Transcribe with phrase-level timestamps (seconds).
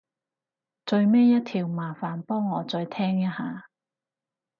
[0.83, 3.69] 最尾一條麻煩幫我再聽一下